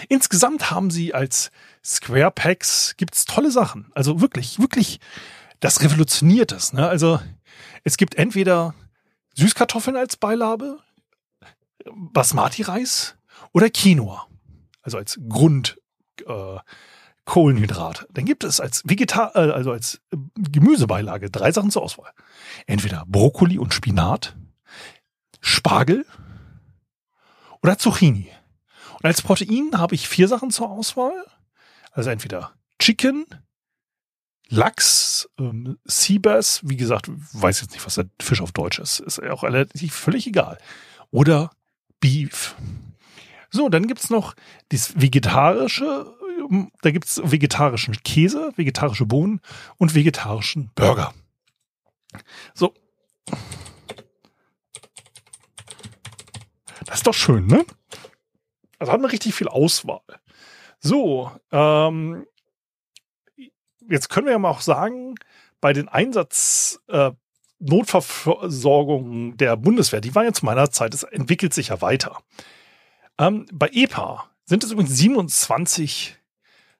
Insgesamt 0.08 0.70
haben 0.70 0.90
sie 0.90 1.14
als 1.14 1.50
Square 1.84 2.32
Packs 2.32 2.94
gibt's 2.96 3.24
tolle 3.24 3.50
Sachen. 3.50 3.90
Also 3.94 4.20
wirklich, 4.20 4.58
wirklich, 4.58 5.00
das 5.60 5.82
revolutioniert 5.82 6.52
es. 6.52 6.72
Ne? 6.72 6.86
Also 6.86 7.20
es 7.84 7.96
gibt 7.96 8.16
entweder 8.16 8.74
Süßkartoffeln 9.40 9.96
als 9.96 10.16
Beilage, 10.16 10.78
Basmati-Reis 11.84 13.16
oder 13.52 13.70
Quinoa. 13.70 14.26
Also 14.82 14.98
als 14.98 15.18
Grund 15.28 15.80
äh, 16.26 16.58
Kohlenhydrat. 17.24 18.06
Dann 18.12 18.24
gibt 18.24 18.44
es 18.44 18.60
als 18.60 18.82
Vegetar 18.84 19.34
äh, 19.34 19.50
also 19.50 19.72
als 19.72 20.00
Gemüsebeilage 20.34 21.30
drei 21.30 21.52
Sachen 21.52 21.70
zur 21.70 21.82
Auswahl. 21.82 22.12
Entweder 22.66 23.04
Brokkoli 23.06 23.58
und 23.58 23.72
Spinat, 23.72 24.36
Spargel 25.40 26.04
oder 27.62 27.78
Zucchini. 27.78 28.30
Und 28.98 29.06
als 29.06 29.22
Protein 29.22 29.78
habe 29.78 29.94
ich 29.94 30.08
vier 30.08 30.28
Sachen 30.28 30.50
zur 30.50 30.70
Auswahl. 30.70 31.24
Also 31.92 32.10
entweder 32.10 32.52
Chicken, 32.78 33.24
Lachs, 34.50 35.28
ähm, 35.38 35.78
Seabass, 35.84 36.60
wie 36.64 36.76
gesagt, 36.76 37.08
weiß 37.08 37.62
jetzt 37.62 37.72
nicht, 37.72 37.86
was 37.86 37.94
der 37.94 38.06
Fisch 38.20 38.42
auf 38.42 38.52
Deutsch 38.52 38.78
ist, 38.78 39.00
ist 39.00 39.22
auch 39.22 39.44
relativ 39.44 39.94
völlig 39.94 40.26
egal. 40.26 40.58
Oder 41.10 41.50
Beef. 42.00 42.56
So, 43.50 43.68
dann 43.68 43.86
gibt's 43.86 44.10
noch 44.10 44.34
das 44.68 45.00
vegetarische 45.00 46.14
da 46.82 46.90
gibt's 46.90 47.20
vegetarischen 47.22 47.94
Käse, 48.02 48.52
vegetarische 48.56 49.06
Bohnen 49.06 49.40
und 49.78 49.94
vegetarischen 49.94 50.70
Burger. 50.74 51.14
So. 52.54 52.74
Das 56.86 56.98
ist 56.98 57.06
doch 57.06 57.14
schön, 57.14 57.46
ne? 57.46 57.64
Also 58.78 58.92
hat 58.92 59.00
man 59.00 59.10
richtig 59.10 59.34
viel 59.34 59.48
Auswahl. 59.48 60.00
So, 60.80 61.30
ähm, 61.52 62.26
jetzt 63.90 64.08
können 64.08 64.26
wir 64.26 64.32
ja 64.32 64.38
mal 64.38 64.50
auch 64.50 64.60
sagen, 64.60 65.16
bei 65.60 65.72
den 65.72 65.88
Einsatz 65.88 66.80
äh, 66.88 67.10
der 69.36 69.56
Bundeswehr, 69.56 70.00
die 70.00 70.14
war 70.14 70.24
ja 70.24 70.32
zu 70.32 70.46
meiner 70.46 70.70
Zeit, 70.70 70.94
es 70.94 71.02
entwickelt 71.02 71.52
sich 71.52 71.68
ja 71.68 71.82
weiter. 71.82 72.18
Ähm, 73.18 73.46
bei 73.52 73.68
EPA 73.72 74.30
sind 74.46 74.64
es 74.64 74.72
übrigens 74.72 74.96
27 74.96 76.16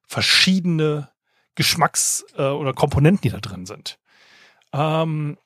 verschiedene 0.07 1.11
Geschmacks- 1.55 2.25
äh, 2.37 2.43
oder 2.43 2.73
Komponenten, 2.73 3.23
die 3.23 3.31
da 3.31 3.41
drin 3.41 3.67
sind. 3.67 3.99
Ähm, 4.73 5.37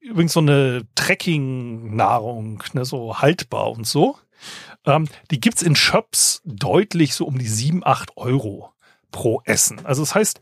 übrigens 0.00 0.32
so 0.32 0.40
eine 0.40 0.86
Trekking-Nahrung, 0.94 2.62
ne, 2.72 2.84
so 2.84 3.18
haltbar 3.18 3.70
und 3.70 3.86
so. 3.86 4.18
Ähm, 4.86 5.08
die 5.30 5.40
gibt's 5.40 5.62
in 5.62 5.76
Shops 5.76 6.40
deutlich 6.44 7.14
so 7.14 7.26
um 7.26 7.38
die 7.38 7.48
7, 7.48 7.84
8 7.84 8.16
Euro 8.16 8.72
pro 9.10 9.42
Essen. 9.44 9.84
Also 9.84 10.02
das 10.02 10.14
heißt, 10.14 10.40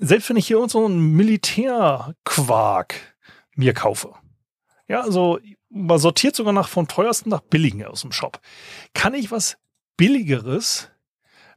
selbst 0.00 0.28
wenn 0.28 0.36
ich 0.36 0.46
hier 0.46 0.68
so 0.68 0.84
einen 0.84 1.12
Militärquark 1.12 2.94
mir 3.54 3.72
kaufe, 3.72 4.12
ja, 4.88 5.00
also 5.02 5.38
man 5.70 5.98
sortiert 5.98 6.36
sogar 6.36 6.52
nach 6.52 6.68
von 6.68 6.88
teuersten 6.88 7.30
nach 7.30 7.40
billigen 7.40 7.84
aus 7.84 8.02
dem 8.02 8.12
Shop, 8.12 8.40
kann 8.92 9.14
ich 9.14 9.30
was 9.30 9.56
billigeres 9.96 10.90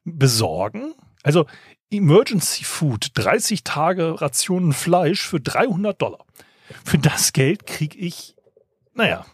besorgen? 0.04 0.94
Also 1.24 1.46
Emergency 1.90 2.64
Food, 2.64 3.12
30 3.16 3.64
Tage 3.64 4.22
Rationen 4.22 4.74
Fleisch 4.74 5.22
für 5.22 5.40
300 5.40 6.02
Dollar. 6.02 6.26
Für 6.84 6.98
das 6.98 7.34
Geld 7.34 7.66
kriege 7.66 7.98
ich, 7.98 8.36
naja, 8.94 9.26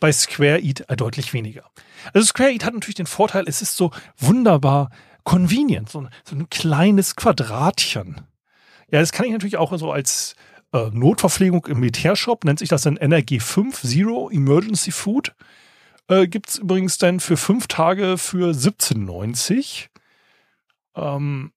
bei 0.00 0.10
Square 0.10 0.60
Eat 0.60 0.84
deutlich 0.96 1.32
weniger. 1.32 1.64
Also 2.12 2.26
Square 2.26 2.52
Eat 2.52 2.64
hat 2.64 2.74
natürlich 2.74 2.96
den 2.96 3.06
Vorteil, 3.06 3.44
es 3.46 3.62
ist 3.62 3.76
so 3.76 3.90
wunderbar 4.18 4.90
convenient, 5.24 5.88
so, 5.88 6.06
so 6.24 6.36
ein 6.36 6.50
kleines 6.50 7.16
Quadratchen. 7.16 8.22
Ja, 8.90 9.00
das 9.00 9.12
kann 9.12 9.26
ich 9.26 9.32
natürlich 9.32 9.56
auch 9.56 9.76
so 9.78 9.92
als 9.92 10.34
äh, 10.72 10.90
Notverpflegung 10.92 11.66
im 11.66 11.80
Militärshop, 11.80 12.44
nennt 12.44 12.58
sich 12.58 12.68
das 12.68 12.82
dann 12.82 12.96
Energy 12.96 13.40
5 13.40 13.82
Zero 13.82 14.30
Emergency 14.30 14.90
Food. 14.90 15.34
Äh, 16.08 16.26
Gibt 16.26 16.50
es 16.50 16.58
übrigens 16.58 16.98
dann 16.98 17.20
für 17.20 17.36
fünf 17.36 17.66
Tage 17.68 18.18
für 18.18 18.50
17,90. 18.52 19.88
Ähm, 20.94 21.52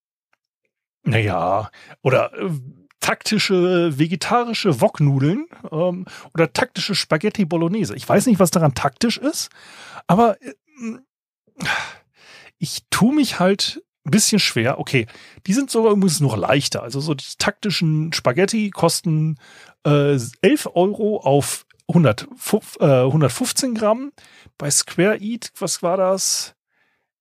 naja, 1.04 1.70
oder 2.02 2.34
äh, 2.34 2.50
taktische 3.00 4.00
vegetarische 4.00 4.82
Woknudeln 4.82 5.46
ähm, 5.72 6.06
oder 6.34 6.52
taktische 6.52 6.96
Spaghetti 6.96 7.46
Bolognese. 7.46 7.96
Ich 7.96 8.08
weiß 8.08 8.26
nicht, 8.26 8.40
was 8.40 8.52
daran 8.52 8.74
taktisch 8.74 9.18
ist, 9.18 9.50
aber 10.08 10.42
äh, 10.42 10.54
ich 12.58 12.84
tue 12.90 13.14
mich 13.14 13.40
halt 13.40 13.82
ein 14.06 14.12
bisschen 14.12 14.40
schwer. 14.40 14.80
Okay, 14.80 15.08
die 15.48 15.54
sind 15.54 15.72
sogar 15.72 15.92
übrigens 15.94 16.20
noch 16.20 16.38
leichter. 16.38 16.84
Also 16.84 17.00
so 17.00 17.14
die 17.14 17.26
taktischen 17.38 18.14
Spaghetti 18.14 18.70
kosten 18.70 19.38
äh, 19.86 20.18
11 20.42 20.70
Euro 20.74 21.18
auf 21.18 21.66
100, 21.88 22.28
äh, 22.80 22.86
115 22.86 23.76
Gramm. 23.76 24.12
Bei 24.58 24.70
Square 24.70 25.18
Eat, 25.18 25.52
was 25.60 25.84
war 25.84 25.98
das? 25.98 26.56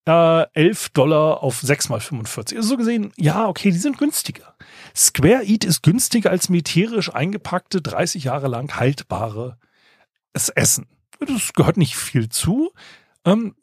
Äh, 0.06 0.46
11 0.52 0.90
Dollar 0.90 1.42
auf 1.42 1.60
6 1.60 1.88
mal 1.88 2.00
45. 2.00 2.58
Also 2.58 2.70
so 2.70 2.76
gesehen, 2.76 3.12
ja, 3.16 3.48
okay, 3.48 3.70
die 3.70 3.78
sind 3.78 3.98
günstiger. 3.98 4.54
Square 4.94 5.44
Eat 5.44 5.64
ist 5.64 5.82
günstiger 5.82 6.30
als 6.30 6.50
militärisch 6.50 7.12
eingepackte, 7.14 7.80
30 7.80 8.24
Jahre 8.24 8.48
lang 8.48 8.76
haltbare 8.76 9.58
Essen. 10.32 10.86
Das 11.20 11.52
gehört 11.54 11.76
nicht 11.76 11.96
viel 11.96 12.28
zu. 12.28 12.72
Ähm, 13.24 13.54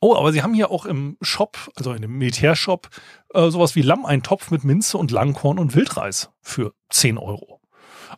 oh, 0.00 0.14
aber 0.14 0.32
sie 0.32 0.42
haben 0.42 0.54
hier 0.54 0.70
auch 0.70 0.86
im 0.86 1.16
Shop, 1.20 1.70
also 1.76 1.92
in 1.92 2.02
dem 2.02 2.18
Militärshop, 2.18 2.88
äh, 3.34 3.50
sowas 3.50 3.74
wie 3.74 3.82
Lammeintopf 3.82 4.50
mit 4.50 4.64
Minze 4.64 4.98
und 4.98 5.10
Langkorn 5.10 5.58
und 5.58 5.74
Wildreis 5.74 6.30
für 6.40 6.72
10 6.90 7.18
Euro. 7.18 7.60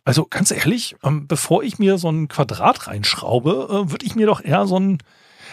Also 0.03 0.25
ganz 0.25 0.51
ehrlich, 0.51 0.95
ähm, 1.03 1.27
bevor 1.27 1.63
ich 1.63 1.79
mir 1.79 1.97
so 1.97 2.09
ein 2.09 2.27
Quadrat 2.27 2.87
reinschraube, 2.87 3.67
äh, 3.69 3.91
würde 3.91 4.05
ich 4.05 4.15
mir 4.15 4.25
doch 4.25 4.41
eher 4.43 4.65
so 4.65 4.79
ein. 4.79 4.99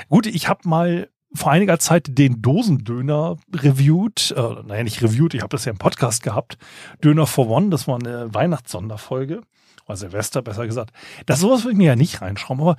Gut, 0.08 0.26
ich 0.26 0.48
habe 0.48 0.68
mal 0.68 1.08
vor 1.34 1.52
einiger 1.52 1.78
Zeit 1.78 2.06
den 2.08 2.40
Dosendöner 2.40 3.36
reviewed, 3.54 4.32
äh, 4.36 4.62
naja, 4.64 4.82
nicht 4.84 5.02
reviewed, 5.02 5.34
ich 5.34 5.42
habe 5.42 5.50
das 5.50 5.64
ja 5.64 5.72
im 5.72 5.78
Podcast 5.78 6.22
gehabt. 6.22 6.56
Döner 7.04 7.26
for 7.26 7.48
One, 7.48 7.68
das 7.68 7.86
war 7.86 7.96
eine 7.96 8.32
Weihnachtssonderfolge, 8.32 9.42
oder 9.86 9.96
Silvester 9.96 10.40
besser 10.40 10.66
gesagt. 10.66 10.92
Das 11.26 11.40
sowas 11.40 11.64
würde 11.64 11.72
ich 11.72 11.78
mir 11.78 11.88
ja 11.88 11.96
nicht 11.96 12.22
reinschrauben, 12.22 12.62
aber 12.62 12.76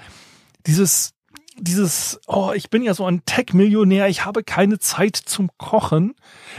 dieses, 0.65 1.13
dieses, 1.61 2.19
oh, 2.27 2.51
ich 2.53 2.69
bin 2.69 2.83
ja 2.83 2.93
so 2.93 3.05
ein 3.05 3.23
Tech-Millionär, 3.25 4.07
ich 4.07 4.25
habe 4.25 4.43
keine 4.43 4.79
Zeit 4.79 5.15
zum 5.15 5.49
Kochen, 5.57 6.15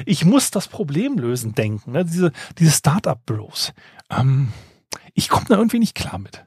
ich 0.07 0.25
muss 0.25 0.51
das 0.51 0.69
Problem 0.69 1.19
lösen, 1.19 1.55
denken, 1.55 1.93
ne? 1.93 2.05
diese, 2.05 2.33
diese 2.59 2.71
Startup-Bros. 2.71 3.73
Ähm, 4.11 4.53
ich 5.15 5.29
komme 5.29 5.47
da 5.49 5.57
irgendwie 5.57 5.79
nicht 5.79 5.95
klar 5.95 6.19
mit. 6.19 6.45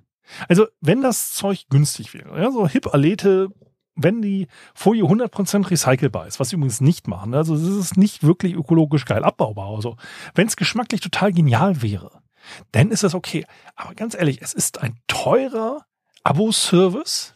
Also, 0.48 0.68
wenn 0.82 1.02
das 1.02 1.34
Zeug 1.34 1.66
günstig 1.70 2.14
wäre, 2.14 2.42
ja, 2.42 2.52
so 2.52 2.68
Hip-Alete, 2.68 3.50
wenn 3.96 4.22
die 4.22 4.48
Folie 4.74 5.04
100% 5.04 5.70
recycelbar 5.70 6.28
ist, 6.28 6.40
was 6.40 6.50
sie 6.50 6.56
übrigens 6.56 6.82
nicht 6.82 7.08
machen, 7.08 7.32
ne? 7.32 7.38
also 7.38 7.54
es 7.56 7.62
ist 7.62 7.98
nicht 7.98 8.24
wirklich 8.24 8.56
ökologisch 8.56 9.06
geil 9.06 9.24
abbaubar, 9.24 9.70
also 9.70 9.98
wenn 10.34 10.48
es 10.48 10.56
geschmacklich 10.56 11.02
total 11.02 11.32
genial 11.32 11.82
wäre, 11.82 12.24
dann 12.72 12.92
ist 12.92 13.04
das 13.04 13.14
okay. 13.14 13.46
Aber 13.76 13.94
ganz 13.94 14.16
ehrlich, 14.16 14.42
es 14.42 14.54
ist 14.54 14.82
ein 14.82 14.98
teurer 15.08 15.86
Abo-Service 16.24 17.34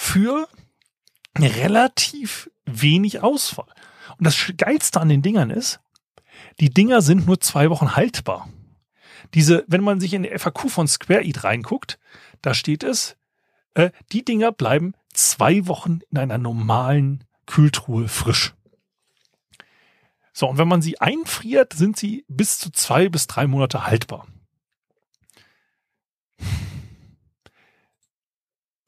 für 0.00 0.48
relativ 1.36 2.48
wenig 2.64 3.20
Ausfall. 3.20 3.66
Und 4.16 4.26
das 4.26 4.52
Geilste 4.56 5.00
an 5.00 5.08
den 5.08 5.22
Dingern 5.22 5.50
ist, 5.50 5.80
die 6.60 6.70
Dinger 6.70 7.02
sind 7.02 7.26
nur 7.26 7.40
zwei 7.40 7.68
Wochen 7.68 7.96
haltbar. 7.96 8.48
Diese, 9.34 9.64
wenn 9.66 9.82
man 9.82 9.98
sich 9.98 10.14
in 10.14 10.22
die 10.22 10.30
FAQ 10.30 10.70
von 10.70 10.86
Square 10.86 11.24
Eat 11.24 11.42
reinguckt, 11.42 11.98
da 12.42 12.54
steht 12.54 12.84
es, 12.84 13.16
äh, 13.74 13.90
die 14.12 14.24
Dinger 14.24 14.52
bleiben 14.52 14.94
zwei 15.12 15.66
Wochen 15.66 15.98
in 16.12 16.18
einer 16.18 16.38
normalen 16.38 17.24
Kühltruhe 17.46 18.06
frisch. 18.06 18.54
So, 20.32 20.48
und 20.48 20.58
wenn 20.58 20.68
man 20.68 20.80
sie 20.80 21.00
einfriert, 21.00 21.72
sind 21.72 21.96
sie 21.96 22.24
bis 22.28 22.60
zu 22.60 22.70
zwei 22.70 23.08
bis 23.08 23.26
drei 23.26 23.48
Monate 23.48 23.84
haltbar. 23.88 24.28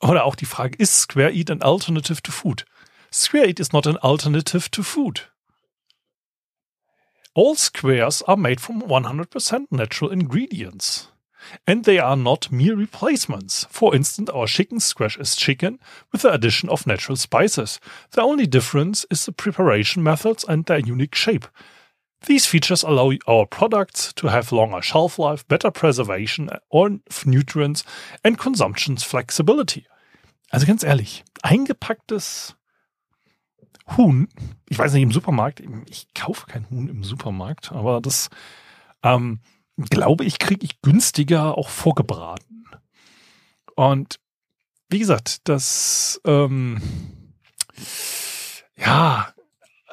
Oder 0.03 0.25
auch 0.25 0.35
die 0.35 0.47
Frage, 0.47 0.77
ist 0.79 0.99
Square 0.99 1.33
Eat 1.33 1.51
an 1.51 1.63
alternative 1.63 2.23
to 2.23 2.33
food? 2.33 2.65
Square 3.13 3.49
Eat 3.49 3.61
is 3.61 3.73
not 3.73 3.87
an 3.87 3.99
alternative 3.99 4.71
to 4.71 4.83
food. 4.83 5.31
All 7.35 7.55
squares 7.55 8.23
are 8.23 8.37
made 8.37 8.61
from 8.61 8.83
100% 8.83 9.67
natural 9.71 10.11
ingredients. 10.11 11.09
And 11.67 11.85
they 11.85 11.99
are 11.99 12.17
not 12.17 12.53
mere 12.53 12.77
replacements. 12.77 13.67
For 13.71 13.95
instance, 13.95 14.31
our 14.31 14.47
chicken 14.47 14.79
squash 14.81 15.17
is 15.19 15.37
chicken 15.37 15.79
with 16.13 16.23
the 16.23 16.33
addition 16.33 16.69
of 16.69 16.87
natural 16.87 17.17
spices. 17.17 17.81
The 18.11 18.23
only 18.23 18.47
difference 18.47 19.07
is 19.11 19.25
the 19.25 19.33
preparation 19.33 20.03
methods 20.03 20.45
and 20.45 20.67
their 20.67 20.81
unique 20.81 21.15
shape. 21.15 21.47
These 22.27 22.45
features 22.47 22.83
allow 22.83 23.13
our 23.27 23.47
products 23.47 24.13
to 24.15 24.29
have 24.29 24.53
longer 24.53 24.83
shelf 24.83 25.19
life, 25.19 25.49
better 25.49 25.71
preservation 25.71 26.51
of 26.71 27.27
nutrients 27.27 27.85
and 28.23 28.39
consumption 28.39 28.97
flexibility. 28.99 29.87
Also 30.51 30.67
ganz 30.67 30.83
ehrlich, 30.83 31.25
eingepacktes 31.43 32.57
Huhn, 33.97 34.29
ich 34.69 34.79
weiß 34.79 34.93
nicht, 34.93 35.03
im 35.03 35.13
Supermarkt, 35.13 35.63
ich 35.89 36.13
kaufe 36.13 36.47
kein 36.47 36.69
Huhn 36.71 36.89
im 36.89 37.05
Supermarkt, 37.05 37.73
aber 37.73 38.01
das, 38.01 38.29
ähm, 39.03 39.41
glaube 39.77 40.25
ich, 40.25 40.39
kriege 40.39 40.65
ich 40.65 40.83
günstiger 40.83 41.57
auch 41.57 41.69
vorgebraten. 41.69 42.67
Und 43.77 44.21
wie 44.89 44.99
gesagt, 44.99 45.49
das, 45.49 46.21
ähm, 46.25 46.83
ja, 48.77 49.33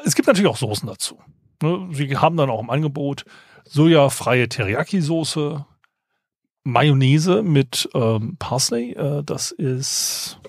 es 0.03 0.15
gibt 0.15 0.27
natürlich 0.27 0.49
auch 0.49 0.57
Soßen 0.57 0.87
dazu. 0.87 1.19
Ne? 1.61 1.87
Sie 1.91 2.17
haben 2.17 2.37
dann 2.37 2.49
auch 2.49 2.61
im 2.61 2.71
Angebot 2.71 3.25
sojafreie 3.63 4.47
Teriyaki-Soße, 4.47 5.65
Mayonnaise 6.67 7.43
mit 7.43 7.89
ähm, 7.93 8.35
Parsley, 8.37 8.91
äh, 8.91 9.23
das 9.23 9.51
ist 9.51 10.39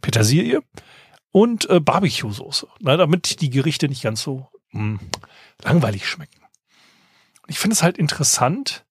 Petersilie 0.00 0.62
und 1.32 1.68
äh, 1.68 1.80
Barbecue-Soße, 1.80 2.66
ne, 2.80 2.96
damit 2.96 3.40
die 3.42 3.50
Gerichte 3.50 3.88
nicht 3.88 4.02
ganz 4.02 4.22
so 4.22 4.48
mh, 4.72 4.98
hm, 4.98 5.00
langweilig 5.62 6.08
schmecken. 6.08 6.40
Ich 7.46 7.58
finde 7.58 7.74
es 7.74 7.82
halt 7.82 7.98
interessant, 7.98 8.86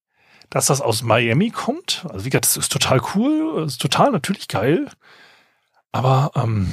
dass 0.48 0.66
das 0.66 0.80
aus 0.80 1.02
Miami 1.02 1.50
kommt. 1.50 2.06
Also 2.08 2.24
wie 2.24 2.30
gesagt, 2.30 2.46
das 2.46 2.56
ist 2.56 2.72
total 2.72 3.00
cool, 3.14 3.64
ist 3.66 3.80
total 3.80 4.12
natürlich 4.12 4.46
geil, 4.46 4.88
aber 5.90 6.30
ähm, 6.36 6.68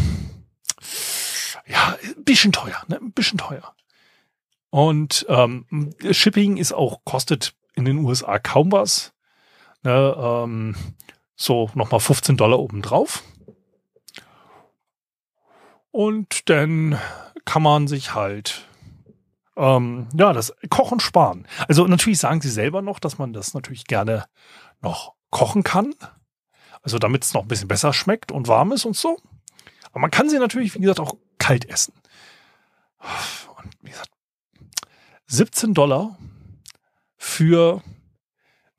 ja, 1.65 1.97
ein 2.03 2.23
bisschen 2.23 2.51
teuer, 2.51 2.83
ne? 2.87 2.97
ein 2.97 3.13
bisschen 3.13 3.39
teuer. 3.39 3.73
Und 4.69 5.25
ähm, 5.27 5.65
Shipping 6.11 6.57
ist 6.57 6.73
auch, 6.73 7.03
kostet 7.03 7.55
in 7.73 7.85
den 7.85 7.97
USA 7.99 8.37
kaum 8.37 8.71
was. 8.71 9.14
Ne, 9.85 10.15
ähm, 10.17 10.75
so 11.35 11.69
nochmal 11.75 11.99
15 11.99 12.37
Dollar 12.37 12.57
obendrauf. 12.57 13.21
Und 15.91 16.49
dann 16.49 16.99
kann 17.45 17.61
man 17.61 17.87
sich 17.87 18.15
halt 18.15 18.67
ähm, 19.55 20.07
ja, 20.17 20.33
das 20.33 20.55
Kochen 20.71 20.99
sparen. 20.99 21.47
Also 21.67 21.85
natürlich 21.85 22.17
sagen 22.17 22.41
sie 22.41 22.49
selber 22.49 22.81
noch, 22.81 22.97
dass 22.97 23.19
man 23.19 23.31
das 23.31 23.53
natürlich 23.53 23.85
gerne 23.85 24.25
noch 24.81 25.13
kochen 25.29 25.61
kann. 25.61 25.93
Also 26.81 26.97
damit 26.97 27.23
es 27.23 27.35
noch 27.35 27.43
ein 27.43 27.47
bisschen 27.47 27.67
besser 27.67 27.93
schmeckt 27.93 28.31
und 28.31 28.47
warm 28.47 28.71
ist 28.71 28.85
und 28.85 28.97
so. 28.97 29.19
Aber 29.91 29.99
man 29.99 30.09
kann 30.09 30.29
sie 30.29 30.39
natürlich, 30.39 30.73
wie 30.73 30.79
gesagt, 30.79 30.99
auch 30.99 31.15
kalt 31.37 31.69
essen. 31.69 31.93
Und 33.55 33.71
wie 33.81 33.91
gesagt, 33.91 34.09
17 35.27 35.75
Dollar 35.75 36.17
für 37.17 37.83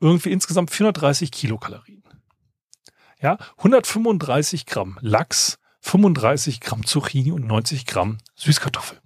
irgendwie 0.00 0.32
insgesamt 0.32 0.70
430 0.70 1.30
Kilokalorien. 1.30 2.02
Ja, 3.20 3.38
135 3.58 4.66
Gramm 4.66 4.98
Lachs, 5.00 5.58
35 5.80 6.60
Gramm 6.60 6.84
Zucchini 6.84 7.32
und 7.32 7.46
90 7.46 7.86
Gramm 7.86 8.18
Süßkartoffel. 8.34 9.00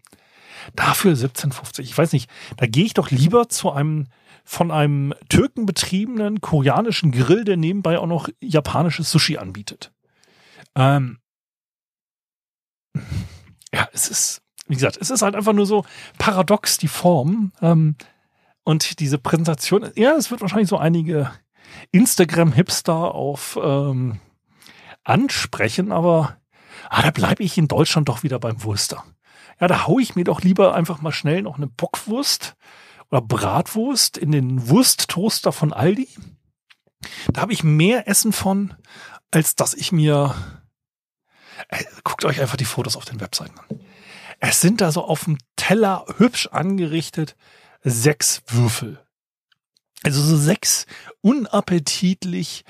Dafür 0.75 1.15
17,50. 1.15 1.81
Ich 1.81 1.97
weiß 1.97 2.13
nicht, 2.13 2.31
da 2.57 2.67
gehe 2.67 2.85
ich 2.85 2.95
doch 2.95 3.11
lieber 3.11 3.49
zu 3.49 3.71
einem 3.71 4.09
von 4.45 4.71
einem 4.71 5.15
Türken 5.29 5.67
betriebenen 5.67 6.41
koreanischen 6.41 7.13
Grill, 7.13 7.45
der 7.45 7.57
nebenbei 7.57 7.99
auch 7.99 8.07
noch 8.07 8.29
japanisches 8.41 9.11
Sushi 9.11 9.39
anbietet. 9.39 9.93
Ähm, 10.75 11.19
ja, 13.73 13.89
es 13.93 14.09
ist, 14.09 14.43
wie 14.67 14.75
gesagt, 14.75 14.99
es 15.01 15.11
ist 15.11 15.23
halt 15.23 15.37
einfach 15.37 15.53
nur 15.53 15.67
so 15.67 15.85
paradox, 16.19 16.79
die 16.79 16.89
Form. 16.89 17.53
Ähm, 17.61 17.97
und 18.71 19.01
diese 19.01 19.19
Präsentation, 19.19 19.91
ja, 19.97 20.13
es 20.17 20.31
wird 20.31 20.41
wahrscheinlich 20.41 20.69
so 20.69 20.79
einige 20.79 21.31
Instagram-Hipster 21.93 23.15
auf 23.15 23.59
ähm, 23.63 24.21
ansprechen, 25.05 25.93
aber 25.93 26.39
ah, 26.89 27.03
da 27.03 27.11
bleibe 27.11 27.43
ich 27.43 27.59
in 27.59 27.69
Deutschland 27.69 28.09
doch 28.09 28.23
wieder 28.23 28.39
beim 28.39 28.63
Wurster 28.65 29.05
ja, 29.61 29.69
da 29.69 29.87
hau 29.87 29.99
ich 29.99 30.17
mir 30.17 30.25
doch 30.25 30.41
lieber 30.41 30.75
einfach 30.75 31.03
mal 31.03 31.13
schnell 31.13 31.43
noch 31.43 31.57
eine 31.57 31.67
Bockwurst 31.67 32.57
oder 33.11 33.21
Bratwurst 33.21 34.17
in 34.17 34.33
den 34.33 34.69
Wursttoaster 34.69 35.53
von 35.53 35.73
Aldi. 35.73 36.09
Da 37.33 37.43
habe 37.43 37.53
ich 37.53 37.63
mehr 37.63 38.09
Essen 38.09 38.33
von, 38.33 38.75
als 39.31 39.57
dass 39.57 39.75
ich 39.75 39.93
mir. 39.93 40.35
Äh, 41.69 41.85
guckt 42.05 42.25
euch 42.25 42.41
einfach 42.41 42.57
die 42.57 42.65
Fotos 42.65 42.97
auf 42.97 43.05
den 43.05 43.21
Webseiten 43.21 43.59
an. 43.59 43.81
Es 44.39 44.63
sind 44.63 44.81
da 44.81 44.91
so 44.91 45.05
auf 45.05 45.25
dem 45.25 45.37
Teller 45.57 46.07
hübsch 46.17 46.47
angerichtet 46.47 47.37
sechs 47.83 48.43
Würfel. 48.47 49.05
Also 50.03 50.23
so 50.23 50.37
sechs 50.37 50.87
unappetitlich, 51.21 52.65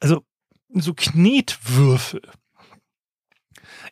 also 0.00 0.24
so 0.68 0.94
Knetwürfel. 0.94 2.22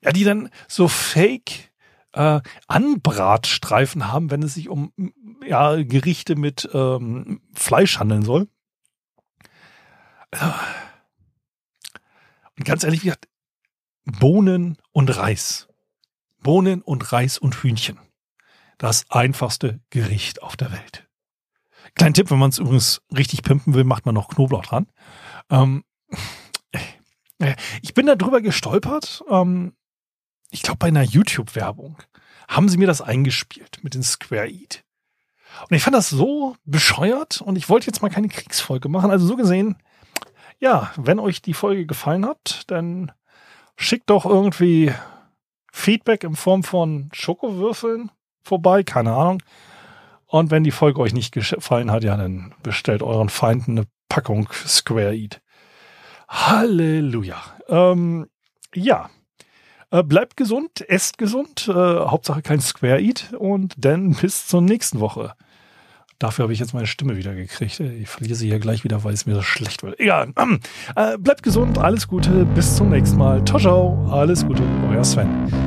Ja, 0.02 0.10
die 0.10 0.24
dann 0.24 0.50
so 0.66 0.88
fake 0.88 1.72
äh, 2.12 2.40
Anbratstreifen 2.66 4.08
haben, 4.08 4.30
wenn 4.30 4.42
es 4.42 4.54
sich 4.54 4.68
um 4.68 4.92
ja, 5.46 5.80
Gerichte 5.82 6.34
mit 6.36 6.68
ähm, 6.72 7.40
Fleisch 7.54 7.98
handeln 7.98 8.22
soll. 8.22 8.48
Und 12.56 12.64
ganz 12.64 12.84
ehrlich, 12.84 13.02
gesagt, 13.02 13.28
Bohnen 14.04 14.78
und 14.90 15.16
Reis. 15.16 15.68
Bohnen 16.40 16.82
und 16.82 17.12
Reis 17.12 17.38
und 17.38 17.54
Hühnchen. 17.62 17.98
Das 18.82 19.08
einfachste 19.10 19.78
Gericht 19.90 20.42
auf 20.42 20.56
der 20.56 20.72
Welt. 20.72 21.08
Kleiner 21.94 22.14
Tipp, 22.14 22.32
wenn 22.32 22.40
man 22.40 22.50
es 22.50 22.58
übrigens 22.58 23.00
richtig 23.16 23.44
pimpen 23.44 23.74
will, 23.74 23.84
macht 23.84 24.06
man 24.06 24.14
noch 24.16 24.26
Knoblauch 24.26 24.66
dran. 24.66 24.88
Ähm, 25.50 25.84
äh, 27.38 27.54
ich 27.80 27.94
bin 27.94 28.06
da 28.06 28.16
drüber 28.16 28.40
gestolpert. 28.40 29.22
Ähm, 29.30 29.76
ich 30.50 30.62
glaube, 30.62 30.78
bei 30.78 30.88
einer 30.88 31.04
YouTube-Werbung 31.04 32.02
haben 32.48 32.68
sie 32.68 32.76
mir 32.76 32.88
das 32.88 33.00
eingespielt 33.00 33.78
mit 33.82 33.94
den 33.94 34.02
Square 34.02 34.48
Eat. 34.48 34.82
Und 35.70 35.76
ich 35.76 35.84
fand 35.84 35.94
das 35.94 36.10
so 36.10 36.56
bescheuert 36.64 37.40
und 37.40 37.54
ich 37.54 37.68
wollte 37.68 37.86
jetzt 37.86 38.02
mal 38.02 38.10
keine 38.10 38.26
Kriegsfolge 38.26 38.88
machen. 38.88 39.12
Also 39.12 39.28
so 39.28 39.36
gesehen, 39.36 39.76
ja, 40.58 40.90
wenn 40.96 41.20
euch 41.20 41.40
die 41.40 41.54
Folge 41.54 41.86
gefallen 41.86 42.26
hat, 42.26 42.64
dann 42.66 43.12
schickt 43.76 44.10
doch 44.10 44.26
irgendwie 44.26 44.92
Feedback 45.72 46.24
in 46.24 46.34
Form 46.34 46.64
von 46.64 47.10
Schokowürfeln 47.12 48.10
vorbei, 48.42 48.82
keine 48.82 49.12
Ahnung. 49.12 49.42
Und 50.26 50.50
wenn 50.50 50.64
die 50.64 50.70
Folge 50.70 51.00
euch 51.00 51.12
nicht 51.12 51.32
gefallen 51.32 51.90
hat, 51.90 52.04
ja, 52.04 52.16
dann 52.16 52.54
bestellt 52.62 53.02
euren 53.02 53.28
Feinden 53.28 53.78
eine 53.78 53.86
Packung 54.08 54.48
Square 54.52 55.14
Eat. 55.14 55.40
Halleluja. 56.28 57.36
Ähm, 57.68 58.26
ja, 58.74 59.10
äh, 59.90 60.02
bleibt 60.02 60.38
gesund, 60.38 60.88
esst 60.88 61.18
gesund, 61.18 61.68
äh, 61.68 61.72
Hauptsache 61.72 62.40
kein 62.40 62.60
Square 62.60 63.00
Eat 63.00 63.34
und 63.38 63.74
dann 63.76 64.14
bis 64.14 64.46
zur 64.46 64.62
nächsten 64.62 65.00
Woche. 65.00 65.34
Dafür 66.18 66.44
habe 66.44 66.52
ich 66.52 66.60
jetzt 66.60 66.72
meine 66.72 66.86
Stimme 66.86 67.16
wieder 67.16 67.34
gekriegt. 67.34 67.80
Ich 67.80 68.08
verliere 68.08 68.36
sie 68.36 68.46
hier 68.46 68.60
gleich 68.60 68.84
wieder, 68.84 69.04
weil 69.04 69.12
es 69.12 69.26
mir 69.26 69.34
so 69.34 69.42
schlecht 69.42 69.82
wird. 69.82 70.00
Egal. 70.00 70.32
Äh, 70.96 71.18
bleibt 71.18 71.42
gesund, 71.42 71.78
alles 71.78 72.06
Gute, 72.06 72.44
bis 72.44 72.76
zum 72.76 72.90
nächsten 72.90 73.18
Mal. 73.18 73.44
Ciao, 73.44 73.58
ciao, 73.58 74.08
alles 74.10 74.46
Gute, 74.46 74.62
euer 74.90 75.04
Sven. 75.04 75.61